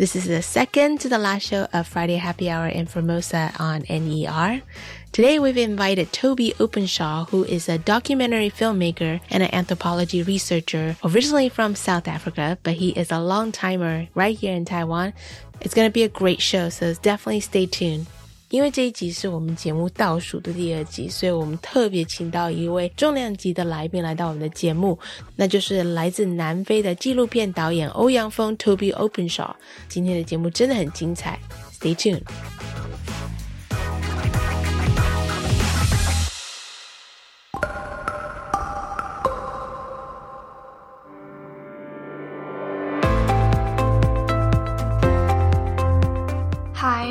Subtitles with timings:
[0.00, 3.84] This is the second to the last show of Friday Happy Hour in Formosa on
[3.90, 4.62] NER.
[5.12, 11.50] Today we've invited Tobie Openshaw, who is a documentary filmmaker and an anthropology researcher, originally
[11.50, 15.12] from South Africa, but he is a long timer right here in Taiwan.
[15.60, 18.06] It's going to be a great show, so definitely stay tuned.
[18.50, 24.98] 因为这一集是我们节目倒数的第二集，所以我们特别请到一位重量级的来宾来到我们的节目，
[25.36, 29.54] 那就是来自南非的纪录片导演欧阳锋 Toby Openshaw。
[29.88, 31.38] 今天的节目真的很精彩
[31.80, 32.22] ，Stay tuned。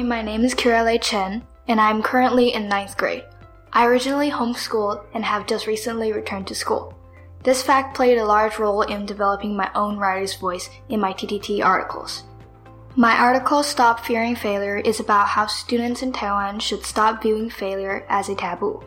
[0.09, 3.25] My name is Kira Chen, and I'm currently in ninth grade.
[3.71, 6.95] I originally homeschooled and have just recently returned to school.
[7.43, 11.63] This fact played a large role in developing my own writer's voice in my TTT
[11.63, 12.23] articles.
[12.95, 18.03] My article, Stop Fearing Failure, is about how students in Taiwan should stop viewing failure
[18.09, 18.81] as a taboo.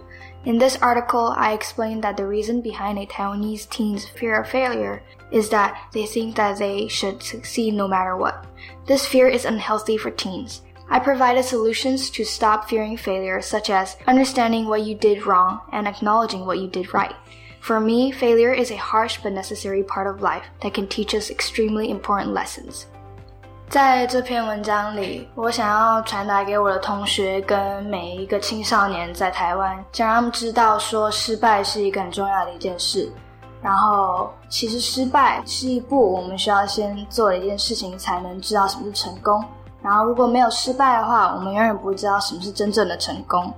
[0.45, 5.05] In this article, I explain that the reason behind a Taiwanese teen's fear of failure
[5.31, 8.45] is that they think that they should succeed no matter what.
[8.89, 10.63] This fear is unhealthy for teens.
[10.92, 15.86] I provided solutions to stop fearing failure, such as understanding what you did wrong and
[15.86, 17.14] acknowledging what you did right.
[17.60, 21.30] For me, failure is a harsh but necessary part of life that can teach us
[21.30, 22.86] extremely important lessons.
[23.70, 33.12] 在这篇文章里，我想要传达给我的同学跟每一个青少年在台湾，想让他们知道说失败是一个很重要的一件事。
[33.62, 39.44] 然后，其实失败是一步我们需要先做的一件事情，才能知道什么是成功。
[39.84, 43.54] 然后，如果没有失败的话，我们永远不会知道什么是真正的成功。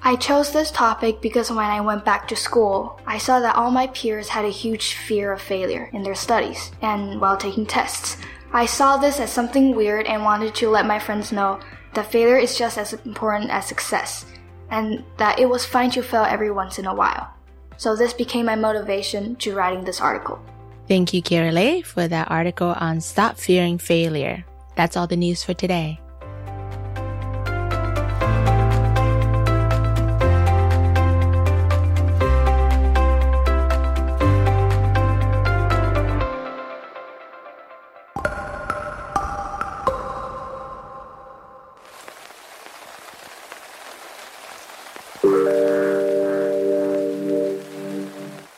[0.00, 3.70] I chose this topic because when I went back to school, I saw that all
[3.70, 8.18] my peers had a huge fear of failure in their studies and while taking tests.
[8.52, 11.58] I saw this as something weird and wanted to let my friends know
[11.94, 14.26] that failure is just as important as success
[14.70, 17.28] and that it was fine to fail every once in a while.
[17.76, 20.38] So this became my motivation to writing this article.
[20.86, 24.44] Thank you, Kirale, for that article on Stop Fearing Failure.
[24.79, 25.99] That's all the news for today.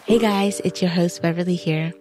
[0.05, 1.95] Hey guys, it's your host Beverly here.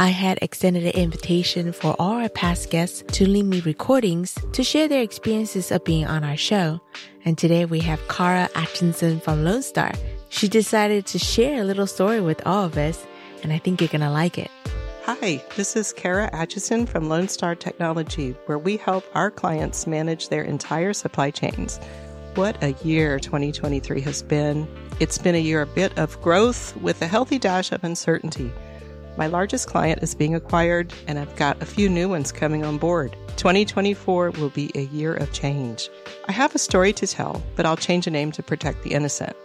[0.00, 4.64] I had extended an invitation for all our past guests to leave me recordings to
[4.64, 6.80] share their experiences of being on our show.
[7.26, 9.92] And today we have Kara Atkinson from Lone Star.
[10.30, 13.06] She decided to share a little story with all of us,
[13.42, 14.50] and I think you're going to like it.
[15.04, 20.30] Hi, this is Kara Atchison from Lone Star Technology, where we help our clients manage
[20.30, 21.78] their entire supply chains.
[22.36, 24.66] What a year 2023 has been.
[24.98, 28.50] It's been a year a bit of growth with a healthy dash of uncertainty.
[29.20, 32.78] My largest client is being acquired, and I've got a few new ones coming on
[32.78, 33.14] board.
[33.36, 35.90] 2024 will be a year of change.
[36.26, 39.36] I have a story to tell, but I'll change a name to protect the innocent.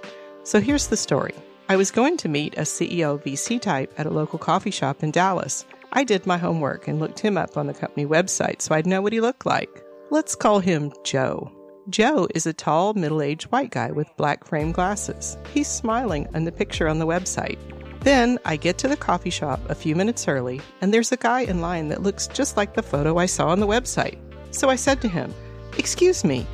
[0.43, 1.35] So here's the story.
[1.67, 5.11] I was going to meet a CEO VC type at a local coffee shop in
[5.11, 5.65] Dallas.
[5.91, 9.01] I did my homework and looked him up on the company website so I'd know
[9.01, 9.83] what he looked like.
[10.09, 11.51] Let's call him Joe.
[11.89, 15.37] Joe is a tall, middle aged white guy with black frame glasses.
[15.53, 17.59] He's smiling in the picture on the website.
[18.05, 21.39] Then I get to the coffee shop a few minutes early, and there's a guy
[21.39, 24.19] in line that looks just like the photo I saw on the website.
[24.51, 25.33] So I said to him,
[25.79, 26.45] Excuse me,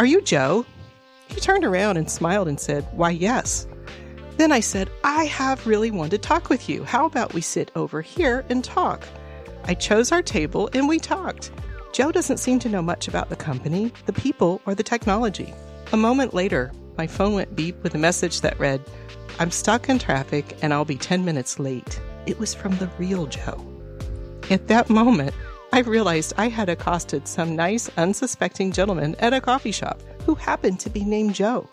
[0.00, 0.66] are you Joe?
[1.28, 3.68] He turned around and smiled and said, Why, yes.
[4.36, 6.82] Then I said, I have really wanted to talk with you.
[6.82, 9.06] How about we sit over here and talk?
[9.62, 11.52] I chose our table and we talked.
[11.92, 15.54] Joe doesn't seem to know much about the company, the people, or the technology.
[15.92, 18.82] A moment later, my phone went beep with a message that read,
[19.38, 22.00] I'm stuck in traffic and I'll be 10 minutes late.
[22.26, 23.64] It was from the real Joe.
[24.50, 25.34] At that moment,
[25.72, 30.80] I realized I had accosted some nice, unsuspecting gentleman at a coffee shop who happened
[30.80, 31.68] to be named Joe.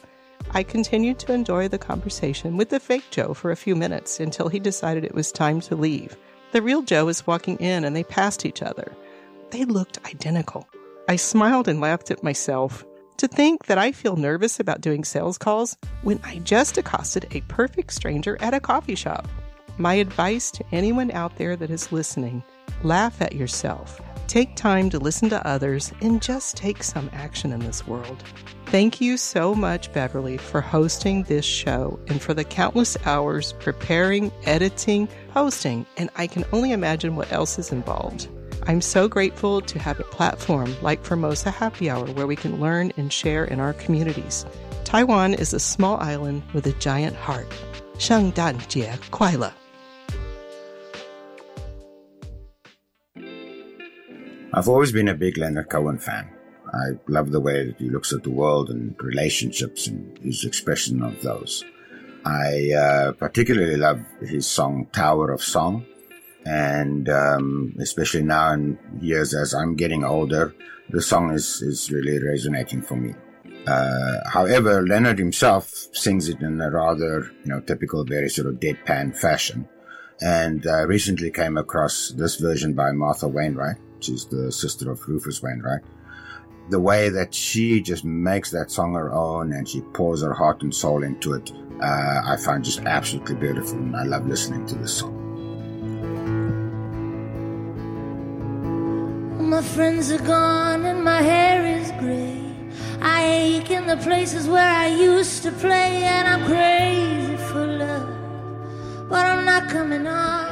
[0.52, 4.50] I continued to enjoy the conversation with the fake Joe for a few minutes until
[4.50, 6.18] he decided it was time to leave.
[6.52, 8.92] The real Joe was walking in and they passed each other.
[9.52, 10.68] They looked identical.
[11.08, 12.86] I smiled and laughed at myself.
[13.18, 17.42] To think that I feel nervous about doing sales calls when I just accosted a
[17.42, 19.27] perfect stranger at a coffee shop.
[19.77, 22.44] My advice to anyone out there that is listening
[22.83, 24.01] laugh at yourself.
[24.27, 28.24] Take time to listen to others and just take some action in this world.
[28.68, 34.31] Thank you so much, Beverly, for hosting this show and for the countless hours preparing,
[34.45, 38.27] editing, posting, and I can only imagine what else is involved.
[38.67, 42.93] I'm so grateful to have a platform like Formosa Happy Hour where we can learn
[42.97, 44.44] and share in our communities.
[44.85, 47.47] Taiwan is a small island with a giant heart.
[47.99, 49.53] 圣诞节快乐!
[54.53, 56.29] I've always been a big Leonard Cohen fan.
[56.73, 61.03] I love the way that he looks at the world and relationships and his expression
[61.03, 61.65] of those.
[62.25, 65.85] I uh, particularly love his song Tower of Song.
[66.45, 70.54] and um, especially now in years as I'm getting older,
[70.90, 73.13] the song is, is really resonating for me.
[73.66, 78.56] Uh, however, Leonard himself sings it in a rather, you know, typical, very sort of
[78.56, 79.68] deadpan fashion.
[80.22, 85.42] And uh, recently came across this version by Martha Wainwright, She's the sister of Rufus
[85.42, 85.81] Wainwright.
[86.69, 90.62] The way that she just makes that song her own and she pours her heart
[90.62, 91.51] and soul into it,
[91.81, 95.23] uh, I find just absolutely beautiful, and I love listening to this song.
[99.54, 102.42] My friends are gone and my hair is gray.
[103.00, 109.10] I ache in the places where I used to play, and I'm crazy for love,
[109.10, 110.50] but I'm not coming on.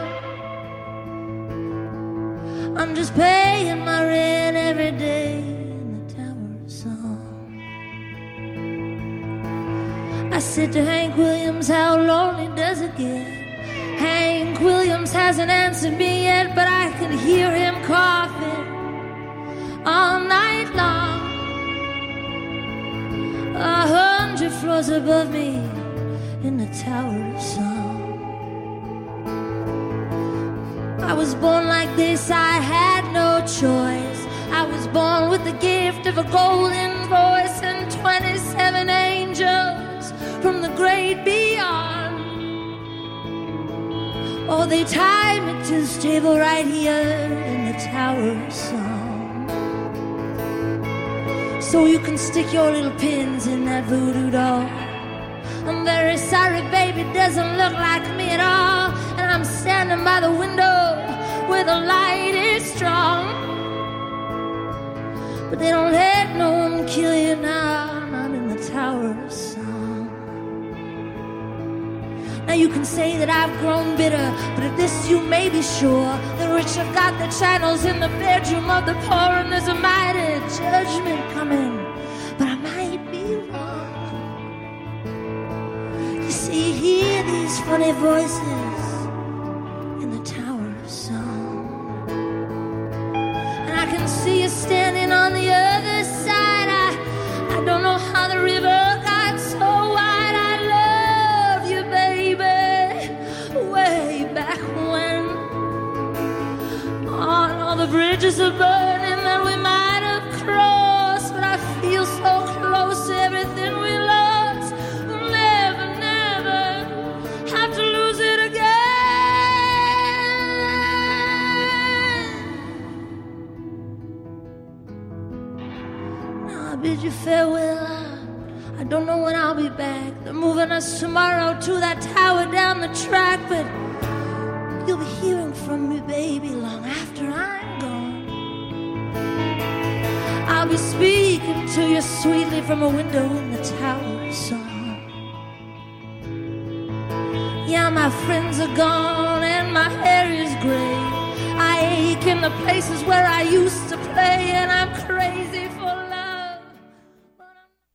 [2.77, 7.57] I'm just paying my rent every day in the Tower of Song.
[10.31, 13.25] I said to Hank Williams, How lonely does it get?
[13.97, 18.40] Hank Williams hasn't answered me yet, but I can hear him coughing
[19.85, 21.21] all night long.
[23.55, 25.55] A hundred floors above me
[26.43, 27.81] in the Tower of Song.
[31.01, 34.21] I was born like this, I had no choice.
[34.51, 40.69] I was born with the gift of a golden voice and 27 angels from the
[40.75, 42.01] great beyond.
[44.47, 46.93] Oh, they tied me to this table right here
[47.45, 48.90] in the Tower of Song.
[51.71, 54.67] So you can stick your little pins in that voodoo doll.
[55.65, 58.91] I'm very sorry, baby, doesn't look like me at all.
[59.17, 60.97] And I'm standing by the window
[61.47, 63.23] where the light is strong.
[65.49, 69.13] But they don't let no one kill you now, not in the Tower
[72.51, 76.11] Now you can say that I've grown bitter, but of this you may be sure.
[76.37, 79.73] The rich have got the channels in the bedroom of the poor, and there's a
[79.73, 81.71] mighty judgment coming.
[82.37, 85.05] But I might be wrong.
[86.25, 88.70] You see, hear these funny voices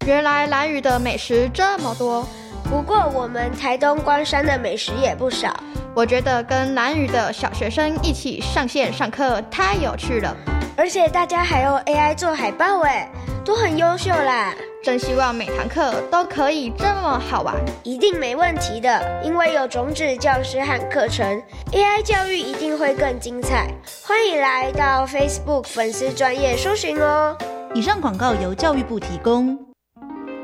[0.07, 2.25] 原来蓝屿的美食这么多，
[2.71, 5.53] 不过我们台东关山的美食也不少。
[5.97, 10.37] 我觉得跟蓝屿的小学生一起上线上课太有趣了。
[10.77, 13.11] 而且大家还用 AI 做海报，哎，
[13.45, 14.55] 都很优秀啦。
[14.85, 17.57] 真希望每堂课都可以这么好玩。
[17.83, 23.67] 一定没问题的，因为有种子教师和课程，AI 教育一定会更精彩。
[24.07, 27.37] 欢迎来到 Facebook 粉丝专业搜寻哦。
[27.75, 29.66] 以上广告由教育部提供。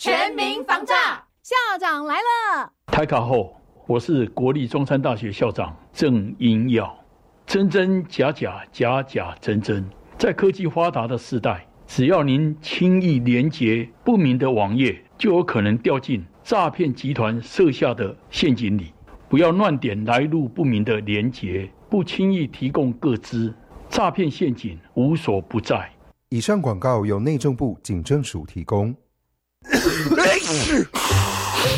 [0.00, 0.94] 全民防诈，
[1.42, 2.72] 校长来了。
[2.86, 6.96] 台卡后，我是国立中山大学校长郑英耀。
[7.44, 9.84] 真真假假，假假真真，
[10.16, 18.92] 在科技发达的时代，只要您轻易连接不明的网页，就有可能掉进诈骗集团设下的陷阱里。
[19.28, 23.52] 不要乱点来路不明的连接，不轻易提供个资，
[23.88, 25.90] 诈骗陷阱无所不在。
[26.28, 28.94] 以上广告由内政部警政署提供。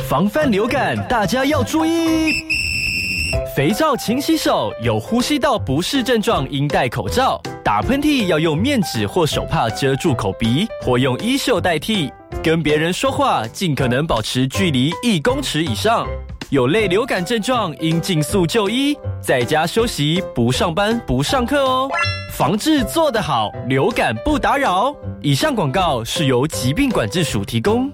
[0.09, 2.33] 防范流感，大家要注意。
[3.55, 7.41] 肥皂勤洗手，有呼吸道不适症状应戴口罩。
[7.65, 12.13] 打喷嚏要用面纸或手帕遮住口鼻，或用衣袖代替。
[12.43, 16.07] 跟别人说话，尽可能保持距离一公尺以上。
[16.50, 21.88] 有类流感症状，应尽速就医，在家休息，不上班，不上课哦。
[22.37, 24.92] 防治做得好，流感不打扰。
[25.23, 27.88] 以上广告是由疾病管制署提供。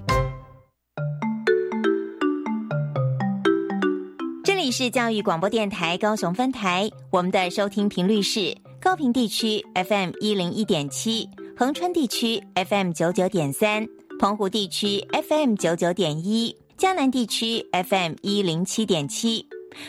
[4.43, 13.87] 这里是教育广播电台高雄分台，我们的收听频率是高平地区 FM 一零一点七，恒春地区 FM 九九点三，
[14.19, 16.57] 澎湖地区 FM 九九点一。
[16.77, 19.47] 江南地区 FM 一零七点七，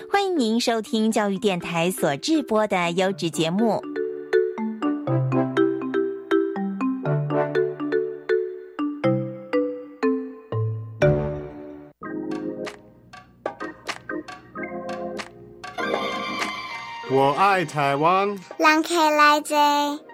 [0.10, 3.82] 欢迎您收听教育电台所制播的优质节目。
[17.12, 20.07] 我爱台湾，让开来者。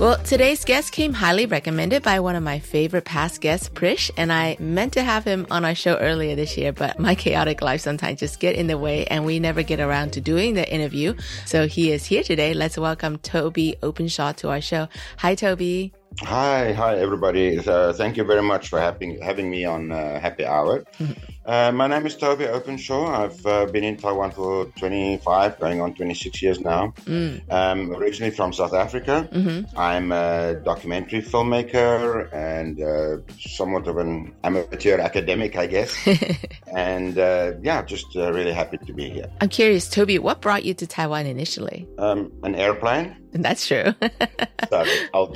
[0.00, 4.32] Well, today's guest came highly recommended by one of my favorite past guests, Prish, and
[4.32, 7.82] I meant to have him on our show earlier this year, but my chaotic life
[7.82, 11.12] sometimes just get in the way and we never get around to doing the interview.
[11.44, 12.54] So he is here today.
[12.54, 14.88] Let's welcome Tobie Openshaw to our show.
[15.18, 15.92] Hi, Tobie.
[16.20, 17.58] Hi, hi, everybody.
[17.58, 20.82] Uh, thank you very much for having having me on uh, Happy Hour.
[21.50, 23.24] Uh, my name is Tobie Openshaw.
[23.24, 26.94] I've uh, been in Taiwan for 25, going on 26 years now.
[27.06, 27.42] Mm.
[27.52, 29.28] Um, originally from South Africa.
[29.32, 29.76] Mm-hmm.
[29.76, 35.92] I'm a documentary filmmaker and uh, somewhat of an amateur academic, I guess.
[36.72, 39.28] and uh, yeah, just uh, really happy to be here.
[39.40, 41.88] I'm curious, Tobie, what brought you to Taiwan initially?
[41.98, 43.16] Um, an airplane.
[43.32, 43.92] That's true.
[44.70, 45.34] Sorry, I'll.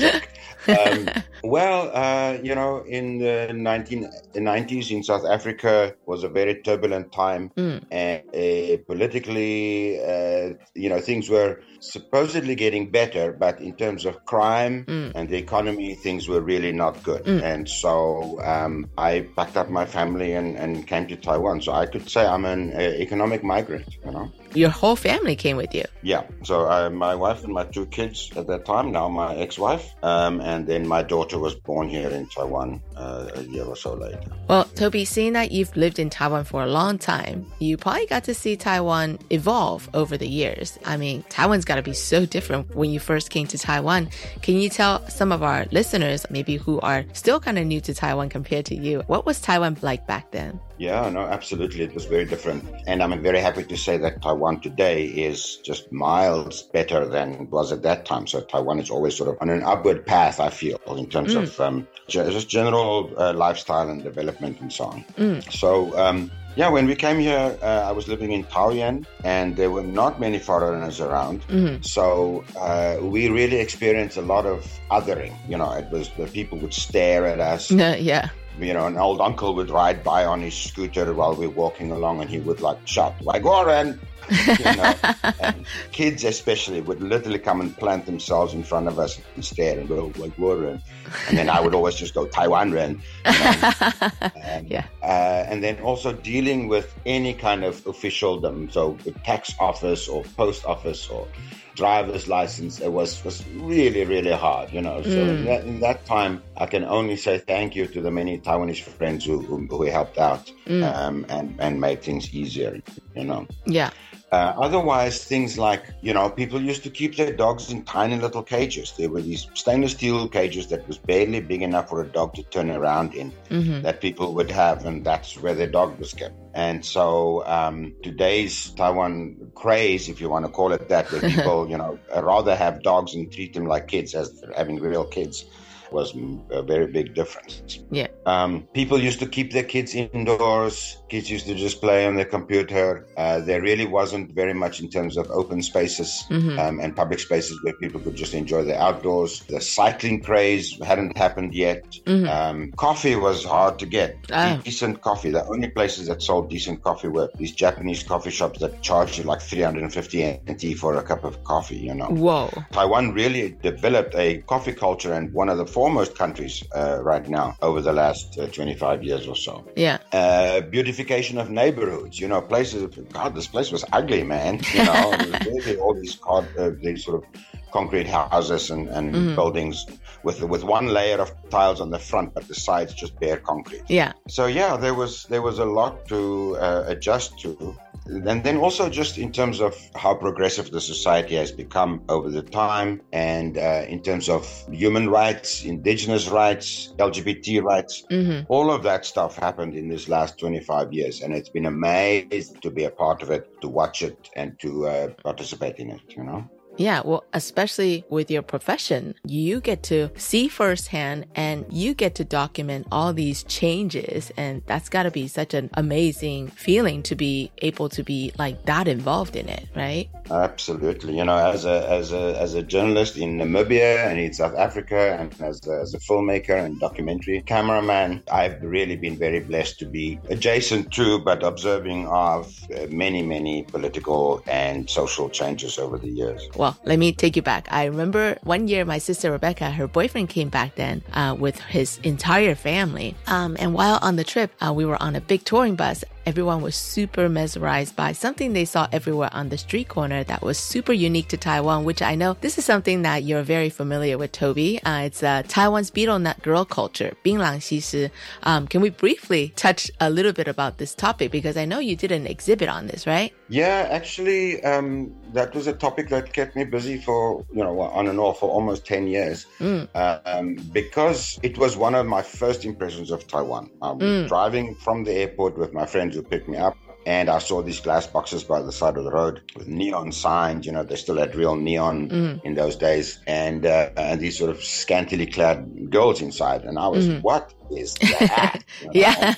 [0.68, 1.08] Um,
[1.44, 7.50] well, uh, you know, in the 1990s in South Africa was a very turbulent time,
[7.56, 7.82] mm.
[7.90, 14.24] and uh, politically, uh, you know, things were supposedly getting better, but in terms of
[14.24, 15.12] crime mm.
[15.14, 17.24] and the economy, things were really not good.
[17.24, 17.42] Mm.
[17.42, 21.60] And so um, I packed up my family and, and came to Taiwan.
[21.60, 24.32] So I could say I'm an uh, economic migrant, you know.
[24.54, 25.84] Your whole family came with you.
[26.02, 26.24] Yeah.
[26.42, 30.40] So uh, my wife and my two kids at that time, now my ex-wife, um,
[30.40, 34.20] and then my daughter was born here in Taiwan uh, a year or so later.
[34.48, 38.24] Well, Tobie, seeing that you've lived in Taiwan for a long time, you probably got
[38.24, 40.78] to see Taiwan evolve over the years.
[40.84, 44.10] I mean, Taiwan's got to be so different when you first came to Taiwan.
[44.42, 47.94] Can you tell some of our listeners, maybe who are still kind of new to
[47.94, 50.60] Taiwan compared to you, what was Taiwan like back then?
[50.78, 51.84] Yeah, no, absolutely.
[51.84, 52.64] It was very different.
[52.86, 57.50] And I'm very happy to say that Taiwan today is just miles better than it
[57.50, 58.26] was at that time.
[58.26, 61.42] So Taiwan is always sort of on an upward path, I feel, in terms Mm.
[61.42, 65.04] of um, just general uh, lifestyle and development and so on.
[65.16, 65.52] Mm.
[65.52, 69.70] So, um, yeah, when we came here, uh, I was living in Taoyuan, and there
[69.70, 71.42] were not many foreigners around.
[71.48, 71.84] Mhm.
[71.84, 75.34] So uh, we really experienced a lot of othering.
[75.48, 77.72] You know, it was the people would stare at us.
[77.72, 78.28] No, yeah.
[78.58, 82.20] You know, an old uncle would ride by on his scooter while we're walking along,
[82.20, 83.98] and he would like shout, "Wagoran,
[84.30, 84.94] you know,
[85.40, 89.78] and kids especially would literally come and plant themselves in front of us and stare
[89.78, 90.80] and go like water,
[91.28, 93.02] and then I would always just go Taiwan Ren.
[93.24, 93.72] You know?
[94.36, 94.86] and, yeah.
[95.02, 100.22] Uh, and then also dealing with any kind of officialdom, so the tax office or
[100.36, 101.26] post office or
[101.74, 105.38] driver's license it was was really really hard you know so Mm.
[105.38, 108.82] in, that, in that time i can only say thank you to the many taiwanese
[108.82, 110.82] friends who, who, who helped out Mm.
[110.94, 112.80] um, and and made things easier
[113.14, 113.90] you know Yeah.
[114.34, 118.42] Uh, otherwise, things like, you know, people used to keep their dogs in tiny little
[118.42, 118.92] cages.
[118.98, 122.42] There were these stainless steel cages that was barely big enough for a dog to
[122.54, 123.82] turn around in Mhm.
[123.82, 126.34] that people would have, and that's where their dog was kept.
[126.54, 127.06] And so
[127.46, 131.92] um, today's Taiwan craze, if you want to call it that, where people, you know,
[132.32, 135.44] rather have dogs and treat them like kids as having real kids,
[135.92, 136.12] was
[136.50, 137.78] a very big difference.
[137.90, 138.08] Yeah.
[138.26, 140.98] Um, people used to keep their kids indoors.
[141.14, 143.06] Kids used to just play on their computer.
[143.16, 146.58] Uh, there really wasn't very much in terms of open spaces Mhm.
[146.58, 149.44] um, and public spaces where people could just enjoy the outdoors.
[149.48, 151.84] The cycling craze hadn't happened yet.
[152.04, 152.26] Mhm.
[152.36, 154.16] Um, coffee was hard to get.
[154.32, 154.58] Ah.
[154.64, 155.30] Decent coffee.
[155.30, 159.22] The only places that sold decent coffee were these Japanese coffee shops that charged you
[159.22, 162.06] like 350 NT for a cup of coffee, you know.
[162.26, 162.50] Whoa.
[162.72, 167.54] Taiwan really developed a coffee culture and one of the foremost countries uh, right now
[167.62, 169.64] over the last uh, 25 years or so.
[169.76, 169.98] Yeah.
[170.12, 170.60] Uh,
[171.04, 172.86] beautification of neighborhoods, you know, places.
[173.12, 174.60] God, this place was ugly, man.
[174.72, 177.24] You know, really all these card, uh, these sort of
[177.72, 179.36] concrete houses and, and Mhm.
[179.36, 179.84] buildings
[180.22, 183.82] with with one layer of tiles on the front, but the sides just bare concrete.
[183.88, 184.12] Yeah.
[184.28, 188.88] So yeah, there was there was a lot to uh, adjust to, and then also
[188.88, 193.84] just in terms of how progressive the society has become over the time, and uh,
[193.88, 198.46] in terms of human rights, indigenous rights, LGBT rights, Mhm.
[198.48, 202.70] all of that stuff happened in this last 25 years, and it's been amazing to
[202.70, 206.02] be a part of it, to watch it, and to uh, participate in it.
[206.16, 206.44] You know.
[206.76, 212.24] Yeah, well, especially with your profession, you get to see firsthand and you get to
[212.24, 214.32] document all these changes.
[214.36, 218.64] And that's got to be such an amazing feeling to be able to be like
[218.64, 220.08] that involved in it, right?
[220.30, 224.54] Absolutely, you know, as a as a as a journalist in Namibia and in South
[224.56, 229.78] Africa, and as a, as a filmmaker and documentary cameraman, I've really been very blessed
[229.80, 235.98] to be adjacent to, but observing of uh, many many political and social changes over
[235.98, 236.42] the years.
[236.64, 237.68] Well, let me take you back.
[237.70, 241.98] I remember one year my sister Rebecca, her boyfriend came back then uh, with his
[242.02, 243.14] entire family.
[243.26, 246.04] Um, and while on the trip, uh, we were on a big touring bus.
[246.26, 250.56] Everyone was super mesmerized by something they saw everywhere on the street corner that was
[250.56, 254.32] super unique to Taiwan, which I know this is something that you're very familiar with,
[254.32, 254.80] Tobie.
[254.86, 258.10] Uh, it's uh, Taiwan's betel nut girl culture, Binlang Xishi.
[258.42, 261.30] Um, can we briefly touch a little bit about this topic?
[261.30, 263.30] Because I know you did an exhibit on this, right?
[263.50, 268.08] Yeah, actually, um, that was a topic that kept me busy for, you know, on
[268.08, 269.86] and off for almost 10 years mm.
[269.94, 273.70] uh, um, because it was one of my first impressions of Taiwan.
[273.82, 274.28] I was mm.
[274.28, 276.76] driving from the airport with my friend friends who picked me up.
[277.06, 280.64] And I saw these glass boxes by the side of the road with neon signs.
[280.64, 282.40] You know, they still had real neon Mm.
[282.44, 286.64] in those days, and uh, and these sort of scantily clad girls inside.
[286.64, 287.20] And I was, Mhm.
[287.22, 288.64] what is that?
[288.80, 288.92] You know?
[288.94, 289.34] Yeah.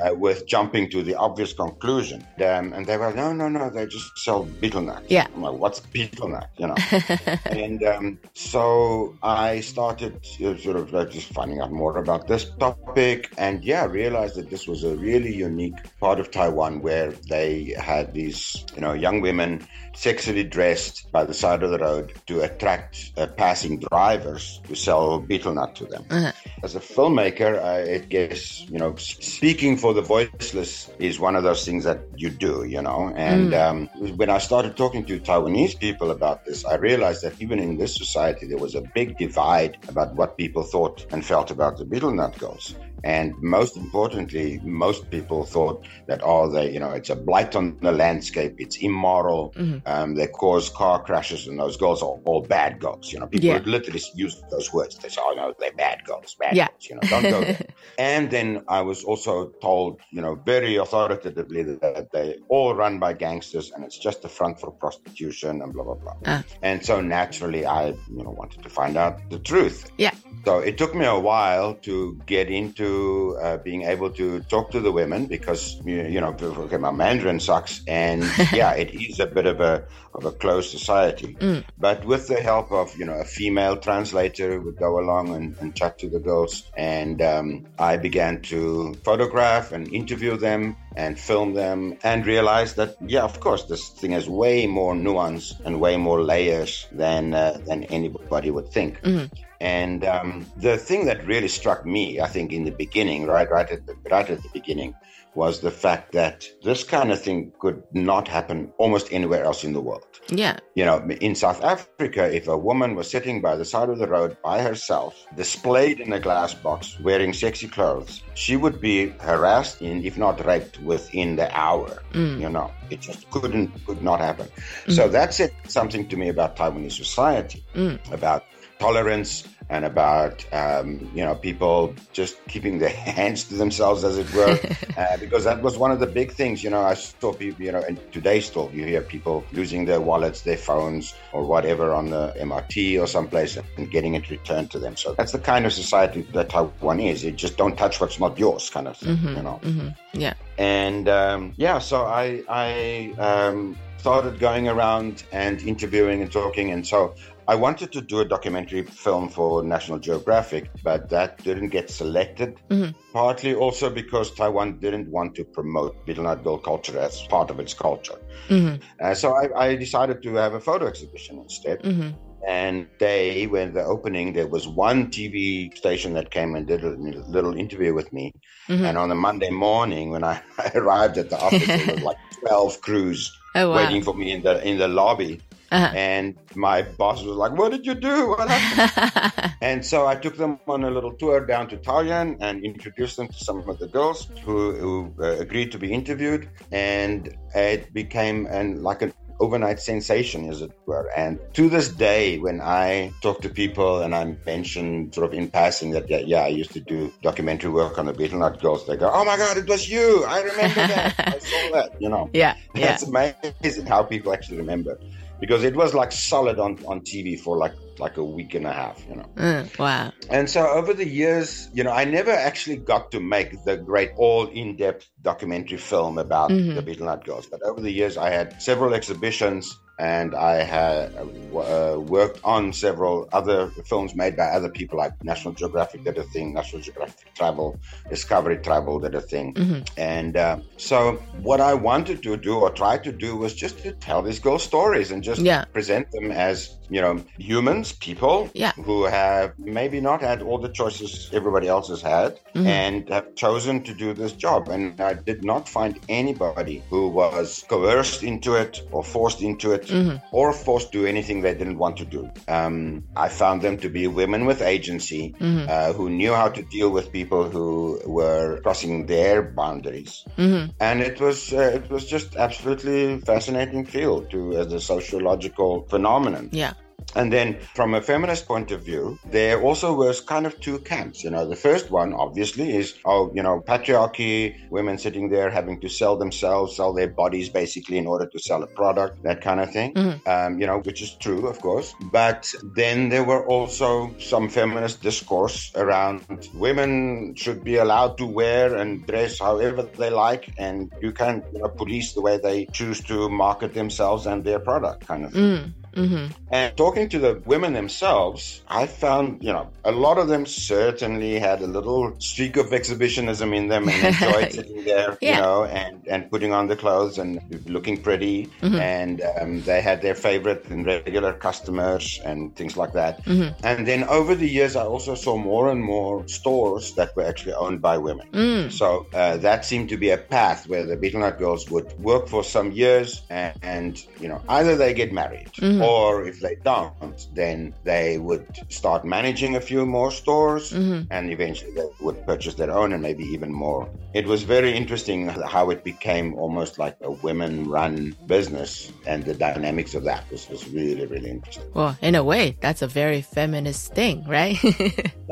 [0.00, 2.26] Uh, with jumping to the obvious conclusion.
[2.38, 5.06] Um, and they were, no, no, no, they just sell betel nuts.
[5.08, 5.26] Yeah.
[5.34, 6.48] I'm like, what's betel nut?
[6.56, 6.76] You know.
[7.46, 12.50] and um, so I started uh, sort of like just finding out more about this
[12.58, 17.74] topic, and yeah, realized that this was a really unique part of Taiwan where they
[17.78, 22.40] had these, you know, young women sexually dressed by the side of the road to
[22.40, 26.04] attract uh, passing drivers to sell betel nut to them.
[26.10, 26.32] Uh-huh.
[26.64, 31.64] As a filmmaker, I guess, you know, speaking for the voiceless is one of those
[31.64, 33.12] things that you do, you know.
[33.16, 33.88] And Mm.
[33.92, 37.76] um, when I started talking to Taiwanese people about this, I realized that even in
[37.78, 41.84] this society, there was a big divide about what people thought and felt about the
[41.84, 42.74] betel nut girls.
[43.04, 47.76] And most importantly, most people thought that, oh, they, you know, it's a blight on
[47.82, 49.82] the landscape, it's immoral, Mhm.
[49.86, 53.12] um, they cause car crashes, and those girls are all bad girls.
[53.12, 53.54] You know, people Yeah.
[53.54, 54.96] would literally use those words.
[54.98, 56.68] They say, oh, no, they're bad girls, bad Yeah.
[56.68, 57.66] girls, you know, don't go there.
[57.98, 63.12] and then I was also told, you know, very authoritatively that they all run by
[63.14, 66.14] gangsters and it's just a front for prostitution and blah, blah, blah.
[66.26, 66.44] Ah.
[66.62, 69.90] And so naturally, I, you know, wanted to find out the truth.
[69.98, 70.12] Yeah.
[70.44, 74.80] So it took me a while to get into uh, being able to talk to
[74.80, 79.46] the women because you know okay, my Mandarin sucks, and yeah, it is a bit
[79.46, 81.34] of a of a closed society.
[81.34, 81.64] Mm.
[81.78, 85.56] But with the help of you know a female translator who would go along and,
[85.60, 91.18] and chat to the girls, and um, I began to photograph and interview them and
[91.18, 95.80] film them and realize that, yeah, of course, this thing has way more nuance and
[95.80, 99.00] way more layers than, uh, than anybody would think.
[99.00, 99.34] Mm-hmm.
[99.62, 103.70] And um, the thing that really struck me, I think, in the beginning, right, right
[103.70, 104.92] at the, right at the beginning,
[105.36, 109.72] was the fact that this kind of thing could not happen almost anywhere else in
[109.72, 110.04] the world.
[110.28, 110.56] Yeah.
[110.74, 114.08] You know, in South Africa, if a woman was sitting by the side of the
[114.08, 119.80] road by herself, displayed in a glass box, wearing sexy clothes, she would be harassed,
[119.80, 122.02] and, if not raped, within the hour.
[122.14, 122.40] Mm.
[122.40, 124.48] You know, it just couldn't, could not happen.
[124.88, 128.12] So that said something to me about Taiwanese society, Mm.
[128.12, 128.44] about
[128.78, 134.32] tolerance and about um, you know people just keeping their hands to themselves as it
[134.34, 134.58] were
[134.96, 137.72] uh, because that was one of the big things you know i saw people you
[137.72, 142.10] know and today still you hear people losing their wallets their phones or whatever on
[142.10, 145.72] the mrt or someplace and getting it returned to them so that's the kind of
[145.72, 149.36] society that taiwan is it just don't touch what's not yours kind of thing Mhm,
[149.36, 149.94] you know mhm.
[150.14, 150.34] Yeah.
[150.58, 156.86] and um, yeah, so I I um, started going around and interviewing and talking, and
[156.86, 157.14] so
[157.52, 162.50] I wanted to do a documentary film for National Geographic, but that didn't get selected.
[162.70, 162.94] Mhm.
[163.12, 167.60] Partly also because Taiwan didn't want to promote Betel Nut Girl culture as part of
[167.60, 168.18] its culture.
[168.48, 168.80] Mhm.
[169.04, 171.82] Uh, so I, I decided to have a photo exhibition instead.
[171.82, 172.14] Mhm.
[172.48, 176.94] And they, when the opening, there was one TV station that came and did a
[177.36, 178.32] little interview with me.
[178.70, 178.84] Mhm.
[178.88, 180.36] And on the Monday morning, when I
[180.80, 183.20] arrived at the office, there was like twelve crews
[183.54, 183.76] Oh, wow.
[183.76, 185.32] waiting for me in the in the lobby.
[185.72, 185.92] Uh-huh.
[185.96, 188.28] And my boss was like, "What did you do?
[188.28, 192.62] What happened?" and so I took them on a little tour down to Talian and
[192.62, 197.34] introduced them to some of the girls who, who uh, agreed to be interviewed, and
[197.54, 201.10] it became an like an overnight sensation, as it were.
[201.16, 205.50] And to this day, when I talk to people and I mention sort of in
[205.50, 208.86] passing that, yeah, yeah I used to do documentary work on the Betel Nut Girls,
[208.86, 210.24] they go, oh my God, it was you.
[210.28, 211.14] I remember that.
[211.18, 212.30] I saw that, you know.
[212.32, 212.56] Yeah.
[212.74, 212.94] Yeah.
[212.94, 214.98] It's amazing how people actually remember
[215.42, 218.72] because it was like solid on, on TV for like like a week and a
[218.72, 219.28] half, you know.
[219.36, 220.12] Mm, wow.
[220.30, 224.10] And so over the years, you know, I never actually got to make the great
[224.16, 226.74] all in-depth documentary film about Mhm.
[226.74, 227.46] the Betel Nut Girls.
[227.50, 233.28] But over the years, I had several exhibitions and I had uh, worked on several
[233.32, 237.78] other films made by other people like National Geographic did a thing, National Geographic Travel,
[238.08, 239.54] Discovery Travel did a thing.
[239.54, 239.86] Mhm.
[239.98, 243.92] And uh, so what I wanted to do or try to do was just to
[243.92, 245.64] tell these girl stories and just Yeah.
[245.72, 248.72] present them as, you know, humans, people Yeah.
[248.86, 252.66] who have maybe not had all the choices everybody else has had Mhm.
[252.66, 254.68] and have chosen to do this job.
[254.68, 259.86] And I did not find anybody who was coerced into it or forced into it
[259.88, 260.20] Mhm.
[260.32, 262.22] or forced to do anything they didn't want to do.
[262.58, 262.76] Um,
[263.16, 265.68] I found them to be women with agency Mhm.
[265.68, 270.24] uh, who knew how to deal with people who were crossing their boundaries.
[270.38, 270.64] Mhm.
[270.88, 276.48] And it was uh, it was just absolutely fascinating field to as a sociological phenomenon.
[276.52, 276.72] Yeah.
[277.14, 281.22] And then from a feminist point of view, there also was kind of two camps.
[281.24, 285.80] You know, the first one obviously is, oh, you know, patriarchy, women sitting there having
[285.80, 289.60] to sell themselves, sell their bodies basically in order to sell a product, that kind
[289.60, 289.94] of thing.
[289.94, 290.26] Mhm.
[290.26, 291.94] Um, you know, which is true, of course.
[292.10, 296.22] But then there were also some feminist discourse around
[296.54, 301.60] women should be allowed to wear and dress however they like, and you can't you
[301.60, 305.42] know, police the way they choose to market themselves and their product, kind of thing.
[305.42, 305.72] Mm.
[305.94, 306.32] Mm-hmm.
[306.50, 311.38] And talking to the women themselves, I found, you know, a lot of them certainly
[311.38, 315.36] had a little streak of exhibitionism in them and enjoyed sitting there, Yeah.
[315.36, 318.48] you know, and, and putting on the clothes and looking pretty.
[318.62, 318.80] Mhm.
[318.80, 323.24] And um, they had their favorite and regular customers and things like that.
[323.24, 323.54] Mhm.
[323.62, 327.54] And then over the years, I also saw more and more stores that were actually
[327.54, 328.28] owned by women.
[328.32, 328.72] Mm.
[328.72, 332.28] So uh, that seemed to be a path where the Betel Nut girls would work
[332.28, 335.50] for some years and, and you know, either they get married
[335.82, 335.88] Mhm.
[335.88, 341.06] or if they don't, then they would start managing a few more stores Mhm.
[341.10, 343.88] and eventually they would purchase their own and maybe even more.
[344.14, 348.70] It was very interesting how it became almost like a women run business
[349.06, 351.64] and the dynamics of that was, was really, really interesting.
[351.74, 354.58] Well, in a way, that's a very feminist thing, right?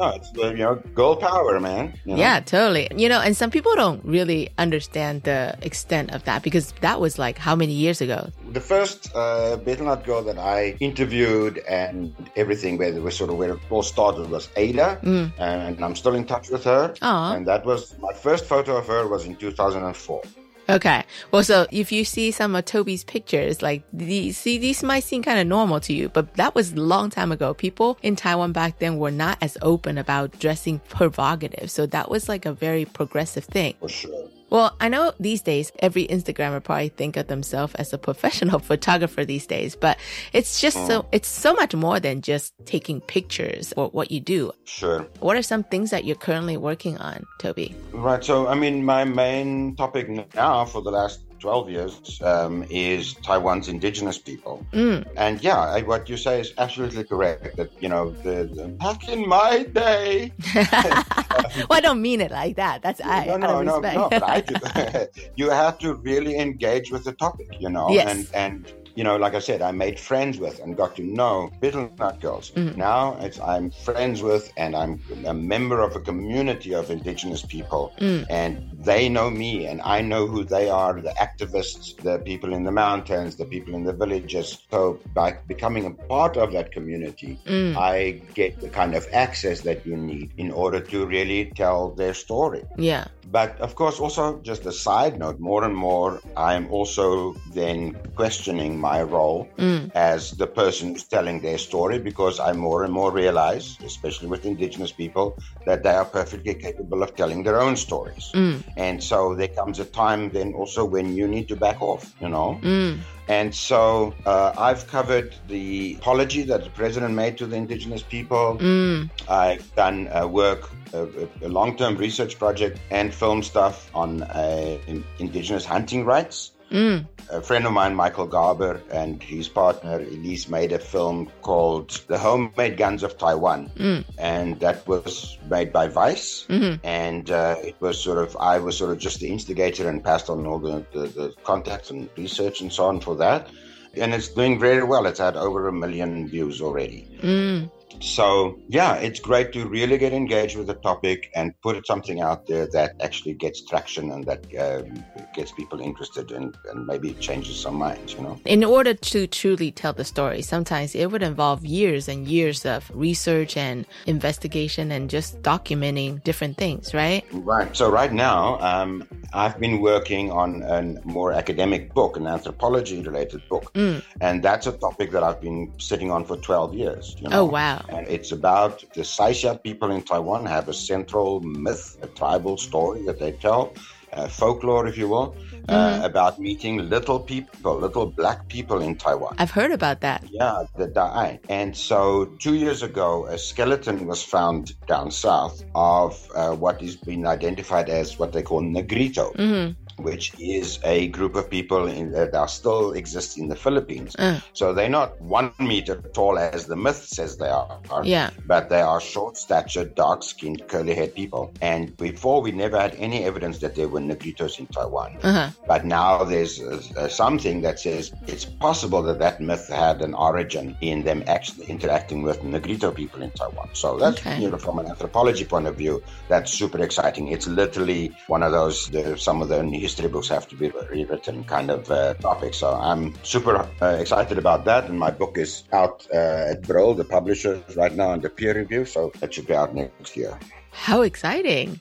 [0.00, 1.92] No, it's, you know, girl power, man.
[2.06, 2.20] you know?
[2.24, 2.88] Yeah, totally.
[2.96, 7.18] You know, and some people don't really understand the extent of that because that was
[7.18, 8.30] like how many years ago?
[8.58, 13.36] The first uh, Nut girl that I interviewed and everything, where it was sort of
[13.36, 15.32] where it all started, was Ada, Mm.
[15.38, 16.94] and I'm still in touch with her.
[17.02, 17.34] Aw.
[17.34, 20.22] And that was my first photo of her was in 2004.
[20.68, 21.02] Okay.
[21.32, 25.20] Well, so if you see some of Tobie's pictures, like these, see, these might seem
[25.20, 27.54] kind of normal to you, but that was a long time ago.
[27.54, 31.72] People in Taiwan back then were not as open about dressing provocative.
[31.72, 33.74] So that was like a very progressive thing.
[33.80, 34.28] For sure.
[34.50, 39.24] Well, I know these days every Instagrammer probably think of themselves as a professional photographer
[39.24, 39.96] these days, but
[40.32, 44.52] it's just so it's so much more than just taking pictures or what you do.
[44.64, 45.06] Sure.
[45.20, 47.74] What are some things that you're currently working on, Tobie?
[47.92, 48.22] Right.
[48.24, 53.68] So, I mean, my main topic now for the last 12 years um, is Taiwan's
[53.68, 54.64] indigenous people.
[54.72, 55.06] Mm.
[55.16, 57.56] And yeah, I, what you say is absolutely correct.
[57.56, 60.32] That, you know, the, the back in my day.
[61.68, 62.82] well, I don't mean it like that.
[62.82, 63.24] That's I.
[63.26, 63.96] No, out no, of no, respect.
[63.96, 64.40] no, but I
[65.20, 65.30] do.
[65.36, 68.30] you have to really engage with the topic, you know, Yes.
[68.34, 71.50] and, and, you know, like I said, I made friends with and got to know
[71.60, 72.50] Betel Nut Girls.
[72.56, 72.76] Mhm.
[72.76, 77.92] Now it's I'm friends with and I'm a member of a community of indigenous people
[78.00, 78.26] Mm.
[78.30, 82.64] and they know me and I know who they are, the activists, the people in
[82.64, 84.58] the mountains, the people in the villages.
[84.70, 87.76] So by becoming a part of that community, Mm.
[87.76, 92.14] I get the kind of access that you need in order to really tell their
[92.14, 92.62] story.
[92.76, 93.04] Yeah.
[93.30, 98.79] But of course, also just a side note, more and more, I'm also then questioning
[98.80, 99.90] my role Mm.
[99.94, 104.46] as the person who's telling their story because I more and more realize, especially with
[104.46, 105.26] indigenous people,
[105.66, 108.30] that they are perfectly capable of telling their own stories.
[108.34, 108.62] Mm.
[108.76, 112.28] And so there comes a time then also when you need to back off, you
[112.28, 112.58] know?
[112.62, 112.98] Mm.
[113.28, 118.58] And so uh, I've covered the apology that the president made to the indigenous people.
[118.58, 119.10] Mm.
[119.28, 121.06] I've done uh, work, a,
[121.42, 124.78] a long-term research project, and film stuff on uh,
[125.18, 126.52] indigenous hunting rights.
[126.70, 127.06] Mm.
[127.30, 132.18] A friend of mine, Michael Garber, and his partner Elise made a film called "The
[132.18, 134.04] Homemade Guns of Taiwan," Mm.
[134.18, 136.46] and that was made by Vice.
[136.48, 136.80] Mhm.
[136.84, 140.28] And uh, it was sort of I was sort of just the instigator and passed
[140.30, 143.48] on all the, the, the contacts and research and so on for that.
[143.96, 145.06] And it's doing very well.
[145.06, 147.08] It's had over a million views already.
[147.22, 147.70] Mm.
[148.00, 152.46] So yeah, it's great to really get engaged with the topic and put something out
[152.46, 157.60] there that actually gets traction and that um, gets people interested and, and maybe changes
[157.60, 158.14] some minds.
[158.14, 158.40] You know.
[158.44, 162.90] In order to truly tell the story, sometimes it would involve years and years of
[162.94, 167.24] research and investigation and just documenting different things, right?
[167.32, 167.74] Right.
[167.76, 173.72] So right now, um, I've been working on a more academic book, an anthropology-related book,
[173.74, 174.02] Mm.
[174.20, 177.16] and that's a topic that I've been sitting on for 12 years.
[177.20, 177.40] You know?
[177.40, 177.79] Oh, wow.
[177.88, 183.02] And it's about the Saisiyat people in Taiwan have a central myth, a tribal story
[183.06, 183.74] that they tell,
[184.12, 185.34] uh, folklore, if you will,
[185.68, 186.04] uh, Mhm.
[186.04, 189.34] about meeting little people, little black people in Taiwan.
[189.38, 190.24] I've heard about that.
[190.30, 191.38] Yeah, the Da'ai.
[191.48, 196.96] And so two years ago, a skeleton was found down south of uh, what is
[196.96, 199.32] being identified as what they call Negrito.
[199.36, 199.70] hmm
[200.02, 204.16] Which is a group of people in, that are still exist in the Philippines.
[204.18, 204.40] Uh.
[204.52, 207.80] So they're not one meter tall as the myth says they are.
[208.04, 208.30] Yeah.
[208.46, 211.52] But they are short statured, dark skinned, curly haired people.
[211.60, 215.18] And before, we never had any evidence that there were Negritos in Taiwan.
[215.22, 215.50] Uh-huh.
[215.66, 220.14] But now there's uh, uh, something that says it's possible that that myth had an
[220.14, 223.68] origin in them actually interacting with Negrito people in Taiwan.
[223.72, 224.40] So that's, Okay.
[224.40, 227.28] you know, from an anthropology point of view, that's super exciting.
[227.28, 231.42] It's literally one of those, the, some of the history books have to be rewritten
[231.44, 232.54] kind of uh, topic.
[232.54, 234.88] So I'm super uh, excited about that.
[234.88, 238.84] And my book is out uh, at Brill, the publisher, right now under peer review.
[238.84, 240.38] So it should be out next year.
[240.70, 241.80] How exciting.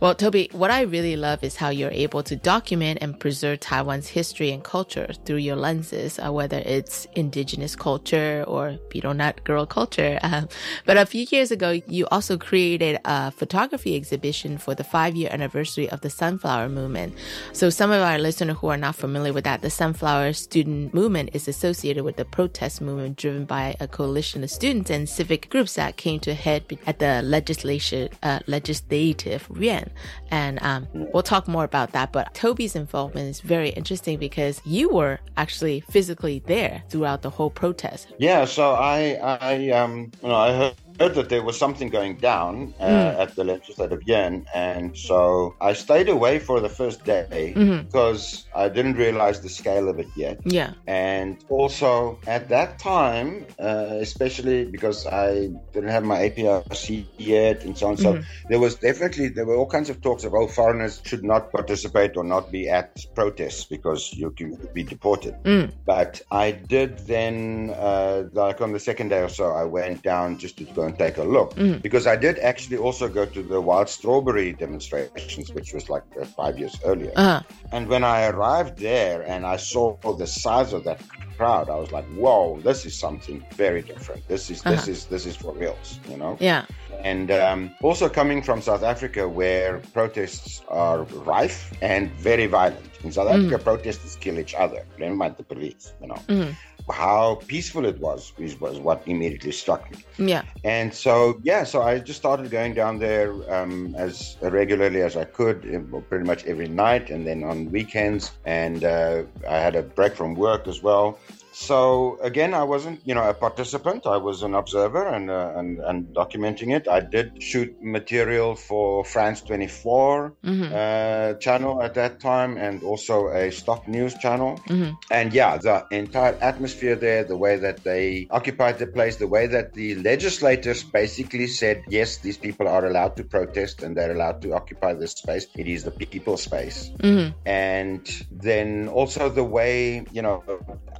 [0.00, 4.08] Well, Tobie, what I really love is how you're able to document and preserve Taiwan's
[4.08, 9.66] history and culture through your lenses, uh, whether it's indigenous culture or betel nut girl
[9.66, 10.18] culture.
[10.28, 10.46] Um,
[10.84, 15.30] but a few years ago, you also created a photography exhibition for the five year
[15.32, 17.14] anniversary of the sunflower movement.
[17.54, 21.30] So some of our listeners who are not familiar with that, the sunflower student movement
[21.32, 25.74] is associated with the protest movement driven by a coalition of students and civic groups
[25.74, 29.90] that came to a head at the legislation, uh, legislative yuan.
[30.30, 32.12] And um, we'll talk more about that.
[32.12, 37.50] But Tobie's involvement is very interesting because you were actually physically there throughout the whole
[37.50, 38.08] protest.
[38.18, 42.16] Yeah, so I, I, um, you know, I heard, heard that there was something going
[42.16, 43.18] down uh, Mm.
[43.22, 47.86] at the legislative yuan, and so I stayed away for the first day Mhm.
[47.86, 50.38] because I didn't realize the scale of it yet.
[50.44, 50.72] Yeah.
[50.86, 57.76] And also at that time, uh, especially because I didn't have my APRC yet and
[57.78, 58.24] so on, so Mhm.
[58.50, 62.16] there was definitely there were all kinds of talks of oh foreigners should not participate
[62.16, 65.34] or not be at protests because you can be deported.
[65.44, 65.70] Mm.
[65.86, 70.38] But I did then, uh, like on the second day or so, I went down
[70.38, 71.76] just to go and take a look Mm.
[71.86, 76.24] because I did actually also go to the wild strawberry demonstrations, which was like uh,
[76.40, 77.12] five years earlier.
[77.16, 77.40] Uh-huh.
[77.74, 79.84] And when I arrived there and I saw
[80.22, 81.00] the size of that
[81.36, 84.20] crowd, I was like, "Whoa, this is something very different.
[84.34, 84.94] This is this Uh-huh.
[84.94, 86.32] is this is for reals," you know.
[86.50, 86.62] Yeah.
[87.10, 90.50] And um, also coming from South Africa, where protests
[90.84, 90.98] are
[91.34, 91.60] rife
[91.92, 92.90] and very violent.
[93.04, 93.34] In South Mm.
[93.36, 94.80] Africa, protesters kill each other.
[95.04, 96.20] Never mind the police, you know.
[96.28, 96.50] Mhm.
[96.90, 99.98] How peaceful it was is, was what immediately struck me.
[100.18, 100.42] Yeah.
[100.64, 105.24] And so, yeah, so I just started going down there um, as regularly as I
[105.24, 108.32] could, eh, pretty much every night, and then on weekends.
[108.44, 111.18] And uh, I had a break from work as well.
[111.60, 114.06] So again, I wasn't, you know, a participant.
[114.06, 116.86] I was an observer and uh, and, and documenting it.
[116.86, 120.70] I did shoot material for France 24 Mhm.
[120.72, 124.52] uh, channel at that time, and also a stock news channel.
[124.68, 124.96] Mhm.
[125.10, 129.48] And yeah, the entire atmosphere there, the way that they occupied the place, the way
[129.48, 134.40] that the legislators basically said, yes, these people are allowed to protest and they're allowed
[134.42, 135.46] to occupy this space.
[135.56, 136.78] It is the people's space.
[137.02, 137.34] Mhm.
[137.44, 140.44] And then also the way, you know,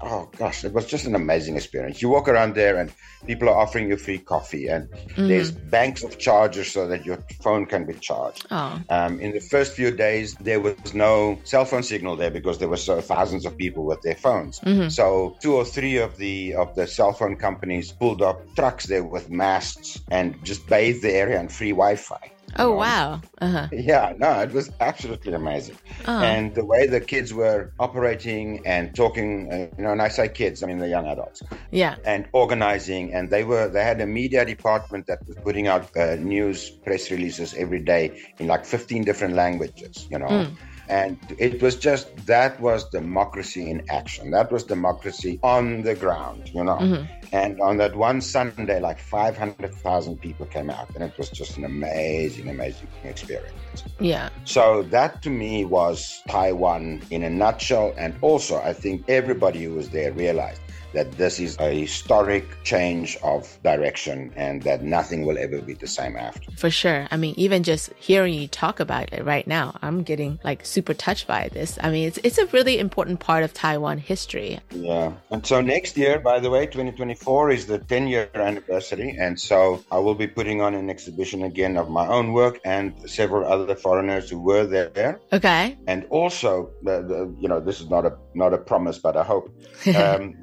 [0.01, 2.01] oh gosh, it was just an amazing experience.
[2.01, 2.91] You walk around there and
[3.27, 5.29] people are offering you free coffee, and Mhm.
[5.29, 8.47] there's banks of chargers so that your phone can be charged.
[8.51, 8.81] Oh.
[8.89, 12.69] Um, in the first few days, there was no cell phone signal there because there
[12.75, 14.61] were so thousands of people with their phones.
[14.61, 14.91] Mhm.
[14.91, 19.05] So two or three of the of the cell phone companies pulled up trucks there
[19.05, 22.25] with masts and just bathed the area on free Wi-Fi.
[22.57, 23.21] Oh wow.
[23.41, 23.69] Uh huh.
[23.73, 25.77] Yeah, no, it was absolutely amazing.
[26.07, 26.21] Oh.
[26.23, 30.29] And the way the kids were operating and talking, uh, you know, and I say
[30.29, 31.97] kids, I mean the young adults, Yeah.
[32.05, 36.17] and organizing, and they were they had a media department that was putting out uh,
[36.17, 40.27] news press releases every day in like 15 different languages, you know.
[40.27, 40.57] Mm.
[40.89, 44.31] And it was just that was democracy in action.
[44.31, 46.79] That was democracy on the ground, you know.
[46.79, 47.07] Mhm.
[47.33, 51.65] And on that one Sunday, like 500,000 people came out, and it was just an
[51.65, 53.85] amazing, amazing experience.
[54.01, 54.31] Yeah.
[54.45, 57.93] So that to me was Taiwan in a nutshell.
[57.99, 60.61] And also, I think everybody who was there realized
[60.93, 65.87] that this is a historic change of direction and that nothing will ever be the
[65.87, 66.51] same after.
[66.53, 67.07] For sure.
[67.11, 70.95] I mean, even just hearing you talk about it right now, I'm getting like super
[70.95, 71.79] touched by this.
[71.83, 74.61] I mean, it's it's a really important part of Taiwan history.
[74.71, 75.13] Yeah.
[75.31, 79.17] And so next year, by the way, 2024 is the 10 year anniversary.
[79.19, 82.95] And so I will be putting on an exhibition again of my own work and
[83.09, 85.21] several other foreigners who were there.
[85.33, 85.77] Okay.
[85.87, 89.25] And also, the, the, you know, this is not a not a promise, but I
[89.25, 89.51] hope
[89.97, 90.35] um,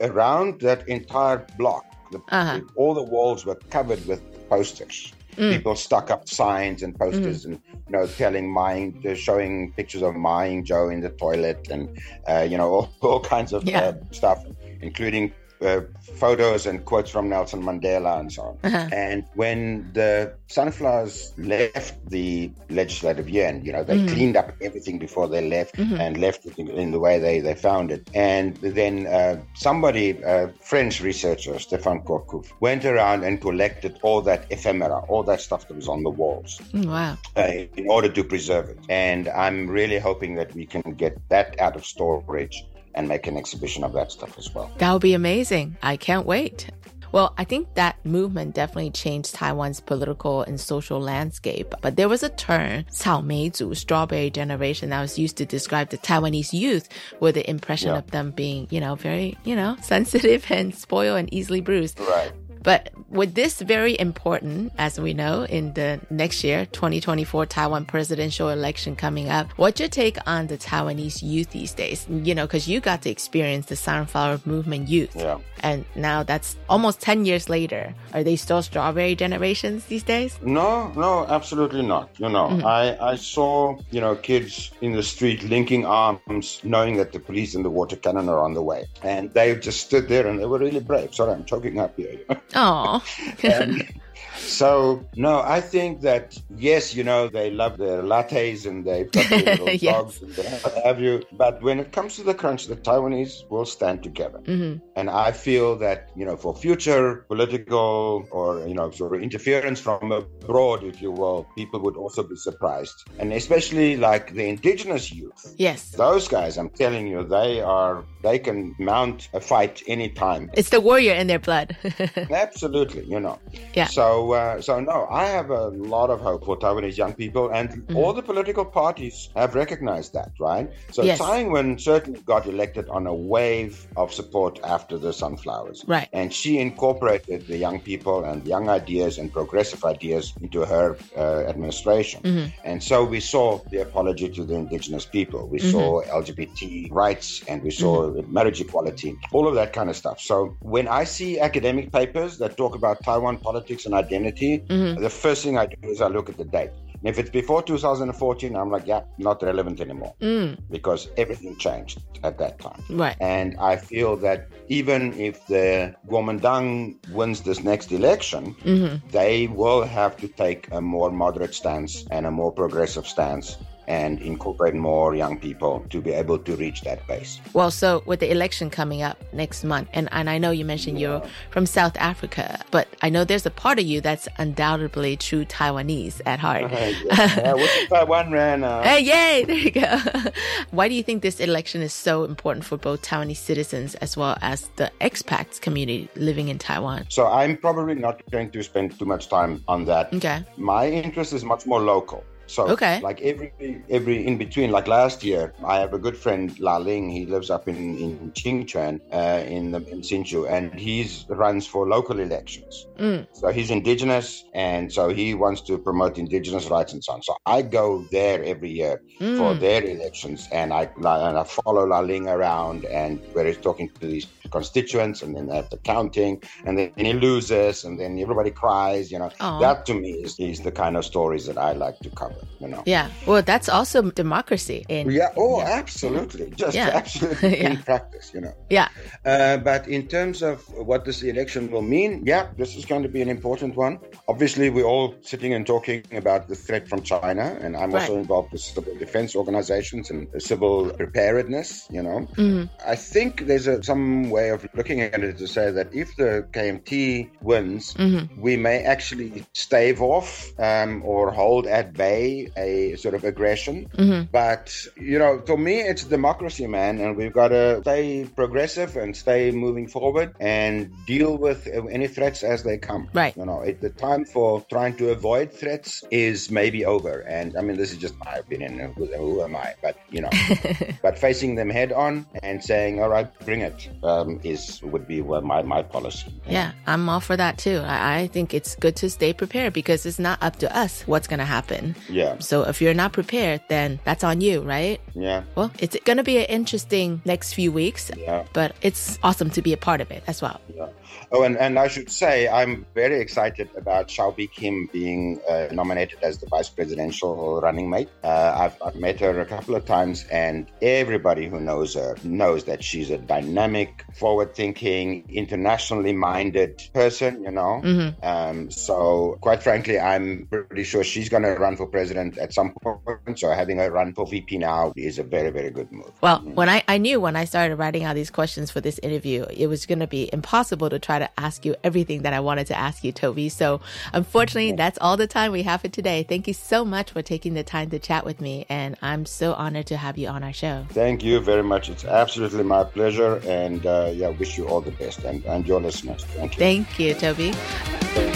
[0.00, 2.60] around that entire block, the, Uh-huh.
[2.76, 5.12] all the walls were covered with posters.
[5.36, 5.52] Mm.
[5.52, 10.16] People stuck up signs and posters, and you know, telling mine, uh, showing pictures of
[10.16, 11.88] Ma Ying-jeou in the toilet, and
[12.28, 13.80] uh, you know, all, all kinds of Yeah.
[13.80, 14.44] uh, stuff,
[14.80, 15.80] including uh,
[16.18, 18.56] photos and quotes from Nelson Mandela and so on.
[18.64, 18.88] Uh-huh.
[18.92, 19.58] And when
[19.94, 24.08] the Sunflowers left the legislative yuan, you know, they Mhm.
[24.12, 25.98] cleaned up everything before they left Mhm.
[26.04, 28.02] and left it in, in the way they, they found it.
[28.14, 34.46] And then uh, somebody, a French researcher, Stéphane Corcuff, went around and collected all that
[34.50, 37.16] ephemera, all that stuff that was on the walls Mm, Wow.
[37.36, 38.78] uh, in order to preserve it.
[38.88, 42.56] And I'm really hoping that we can get that out of storage
[42.97, 44.71] and make an exhibition of that stuff as well.
[44.77, 45.77] That would be amazing.
[45.81, 46.69] I can't wait.
[47.11, 51.75] Well, I think that movement definitely changed Taiwan's political and social landscape.
[51.79, 56.53] But there was a term, 草莓族, strawberry generation, that was used to describe the Taiwanese
[56.53, 57.99] youth with the impression Yeah.
[57.99, 61.99] of them being, you know, very, you know, sensitive and spoiled and easily bruised.
[61.99, 62.31] Right.
[62.62, 68.48] But with this very important, as we know, in the next year, 2024 Taiwan presidential
[68.50, 72.06] election coming up, what's your take on the Taiwanese youth these days?
[72.10, 75.14] You know, because you got to experience the Sunflower Movement youth.
[75.16, 75.38] Yeah.
[75.60, 77.94] And now that's almost 10 years later.
[78.14, 80.38] Are they still strawberry generations these days?
[80.42, 82.10] No, no, absolutely not.
[82.18, 82.64] You know, Mhm.
[82.64, 87.54] I, I saw, you know, kids in the street linking arms, knowing that the police
[87.54, 88.86] and the water cannon are on the way.
[89.02, 91.14] And they just stood there and they were really brave.
[91.14, 92.18] Sorry, I'm choking up here.
[92.54, 93.02] Oh.
[93.42, 94.00] And
[94.38, 99.28] so, no, I think that, yes, you know, they love their lattes and they've got
[99.28, 99.94] their little Yes.
[99.94, 101.22] dogs and they what have you.
[101.32, 104.38] But when it comes to the crunch, the Taiwanese will stand together.
[104.46, 109.22] hmm And I feel that, you know, for future political or, you know, sort of
[109.22, 113.04] interference from abroad, if you will, people would also be surprised.
[113.18, 115.54] And especially like the indigenous youth.
[115.56, 115.90] Yes.
[115.90, 120.50] Those guys, I'm telling you, they are, they can mount a fight anytime.
[120.54, 121.76] It's the warrior in their blood.
[122.30, 123.38] Absolutely, you know.
[123.74, 123.86] Yeah.
[123.86, 127.50] So So, uh, so no, I have a lot of hope for Taiwanese young people,
[127.50, 127.96] and Mm-hmm.
[127.96, 130.68] all the political parties have recognized that, right?
[130.92, 131.18] So, Yes.
[131.18, 136.08] Tsai Ing-wen certainly got elected on a wave of support after the sunflowers, Right.
[136.12, 141.42] And she incorporated the young people and young ideas and progressive ideas into her uh,
[141.52, 142.20] administration.
[142.22, 142.52] Mhm.
[142.64, 145.42] And so we saw the apology to the indigenous people.
[145.54, 145.70] We Mhm.
[145.74, 145.88] saw
[146.20, 147.92] LGBT rights and we saw
[148.38, 150.18] marriage equality, all of that kind of stuff.
[150.30, 150.36] So
[150.74, 155.00] when I see academic papers that talk about Taiwan politics and identity, Mhm.
[155.00, 156.44] the first thing I do is I look at the date.
[156.68, 161.98] And if it's before 2014, I'm like, yeah, not relevant anymore Mm, because everything changed
[162.22, 162.82] at that time.
[162.90, 163.16] right.
[163.20, 169.82] And I feel that even if the Kuomintang wins this next election, hmm they will
[169.84, 173.56] have to take a more moderate stance and a more progressive stance
[173.88, 177.40] and incorporate more young people to be able to reach that base.
[177.54, 181.00] Well, so with the election coming up next month, and, and I know you mentioned
[181.00, 185.44] you're from South Africa, but I know there's a part of you that's undoubtedly true
[185.46, 186.70] Taiwanese at heart.
[186.70, 188.58] yeah, what's Taiwan ran?
[188.68, 189.44] Uh, Hey, yay!
[189.44, 189.98] There you go.
[190.72, 194.36] Why do you think this election is so important for both Taiwanese citizens as well
[194.42, 197.06] as the expats community living in Taiwan?
[197.08, 200.12] So I'm probably not going to spend too much time on that.
[200.12, 200.44] Okay.
[200.58, 202.24] My interest is much more local.
[202.48, 203.00] So Okay.
[203.00, 203.52] like every
[203.90, 207.10] every in between, like last year, I have a good friend La Ling.
[207.10, 211.88] He lives up in in Qingquan, uh, in the in Hsinchu, and he's runs for
[211.88, 212.88] local elections.
[212.98, 213.26] Mm.
[213.32, 217.22] So he's indigenous, and so he wants to promote indigenous rights and so on.
[217.22, 219.02] So I go there every year
[219.36, 219.60] for Mm.
[219.60, 224.06] their elections, and I and I follow La Ling around, and where he's talking to
[224.06, 228.50] these constituents, and then they have the counting, and then he loses, and then everybody
[228.50, 229.10] cries.
[229.12, 229.58] You know, Aw.
[229.58, 232.37] that to me is, is the kind of stories that I like to cover.
[232.60, 232.82] You know.
[232.86, 233.08] Yeah.
[233.26, 234.84] Well, that's also democracy.
[234.88, 235.28] In, Yeah.
[235.36, 236.50] Oh, absolutely.
[236.56, 236.90] Just Yeah.
[237.00, 238.52] absolutely in practice, you know.
[238.70, 238.88] Yeah.
[239.24, 243.08] Uh, but in terms of what this election will mean, yeah, this is going to
[243.08, 243.98] be an important one.
[244.28, 248.22] Obviously, we're all sitting and talking about the threat from China, and I'm also Right.
[248.24, 251.86] involved with civil defense organizations and civil preparedness.
[251.90, 252.68] You know, Mhm.
[252.86, 256.46] I think there's a, some way of looking at it to say that if the
[256.52, 258.28] KMT wins, Mhm.
[258.46, 260.28] we may actually stave off
[260.58, 263.76] um, or hold at bay a sort of aggression.
[263.96, 264.28] Mhm.
[264.32, 264.66] But,
[264.96, 267.00] you know, for me, it's democracy, man.
[267.02, 271.60] And we've got to stay progressive and stay moving forward and deal with
[271.90, 273.08] any threats as they come.
[273.12, 273.36] Right.
[273.36, 277.14] You know, it, the time for trying to avoid threats is maybe over.
[277.36, 278.72] And I mean, this is just my opinion.
[278.96, 279.74] Who, who am I?
[279.82, 280.30] But, you know,
[281.02, 285.22] but facing them head on and saying, all right, bring it, um, is would be
[285.22, 286.32] my, my policy.
[286.46, 287.78] Yeah, I'm all for that too.
[287.84, 291.28] I, I think it's good to stay prepared because it's not up to us what's
[291.28, 291.94] going to happen.
[292.08, 292.17] Yeah.
[292.40, 295.00] So if you're not prepared, then that's on you, right?
[295.14, 295.42] Yeah.
[295.54, 298.44] Well, it's going to be an interesting next few weeks, Yeah.
[298.52, 300.60] but it's awesome to be a part of it as well.
[300.76, 300.88] Yeah.
[301.30, 306.18] Oh, and, and I should say, I'm very excited about Hsiao Bi-khim being uh, nominated
[306.22, 308.08] as the vice presidential running mate.
[308.24, 312.64] Uh, I've, I've met her a couple of times, and everybody who knows her knows
[312.64, 317.80] that she's a dynamic, forward thinking, internationally minded person, you know.
[317.84, 318.24] Mhm.
[318.24, 322.72] Um, so, quite frankly, I'm pretty sure she's going to run for president at some
[322.82, 323.38] point.
[323.38, 326.12] So, having her run for VP now is a very, very good move.
[326.20, 329.44] Well, when I, I knew when I started writing out these questions for this interview,
[329.50, 332.66] it was going to be impossible to try to ask you everything that I wanted
[332.68, 333.50] to ask you, Tobie.
[333.50, 333.80] So
[334.12, 336.22] unfortunately, that's all the time we have for today.
[336.22, 338.66] Thank you so much for taking the time to chat with me.
[338.68, 340.86] And I'm so honored to have you on our show.
[340.90, 341.88] Thank you very much.
[341.88, 343.40] It's absolutely my pleasure.
[343.46, 346.24] And uh, yeah, wish you all the best and, and your listeners.
[346.24, 346.58] Thank you.
[346.58, 348.27] Thank you, Tobie.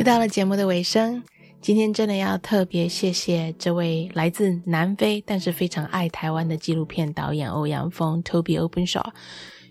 [0.00, 1.22] 又到了节目的尾声，
[1.60, 9.06] 今天真的要特别谢谢这位来自南非但是非常爱台湾的纪录片导演欧阳锋 （Toby Openshaw）。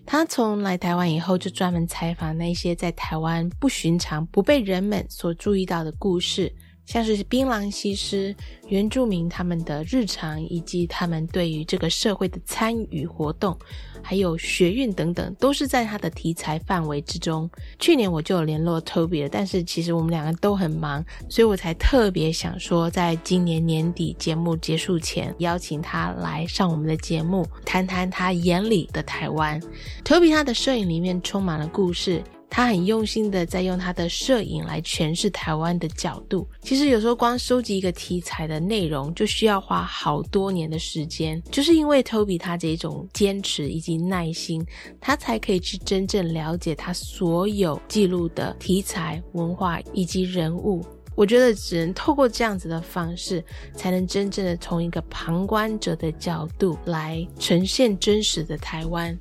[0.06, 6.54] 他从来台湾以后，就专门采访那些在台湾不寻常、不被人们所注意到的故事，
[6.90, 8.34] 像是槟榔西施、
[8.66, 13.56] 原住民他们的日常，以及他们对于这个社会的参与活动，
[14.02, 17.48] 还有学运等等，都是在他的题材范围之中。
[17.78, 29.62] 去年我就有联络 Toby 了，但是其实我们两个都很忙，所以我才特别想说，在今年年底节目结束前，邀请他来上我们的节目，谈谈他眼里的台湾。
[30.04, 32.20] Toby 他的摄影里面充满了故事。
[32.50, 36.46] 他很用心的在用他的摄影来诠释台湾的角度。
[36.60, 41.40] 其实有时候光收集一个题材的内容，就需要花好多年的时间。
[41.50, 44.66] 就是因为 Toby 他这种坚持以及耐心，
[45.00, 50.84] 他才可以去真正了解他所有记录的题材、文化以及人物。
[51.16, 53.44] 我觉得只能透过这样子的方式，
[53.74, 59.18] 才能真正的从一个旁观者的角度来呈现真实的台湾。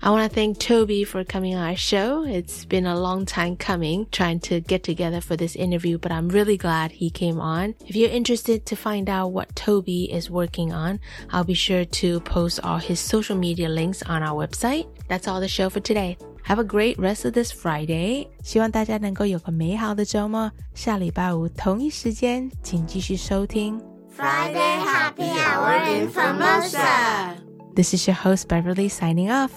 [0.00, 2.24] I want to thank Tobie for coming on our show.
[2.24, 6.28] It's been a long time coming trying to get together for this interview, but I'm
[6.28, 7.74] really glad he came on.
[7.84, 12.20] If you're interested to find out what Tobie is working on, I'll be sure to
[12.20, 14.86] post all his social media links on our website.
[15.08, 16.16] That's all the show for today.
[16.44, 18.28] Have a great rest of this Friday.
[18.44, 20.50] 希望大家能够有个美好的周末。
[20.74, 23.80] 下礼拜五同一时间，请继续收听
[24.16, 27.34] Friday Happy Hour in Formosa.
[27.74, 29.50] This is your host Beverly signing off.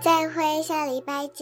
[0.00, 1.34] 再会，下礼拜见。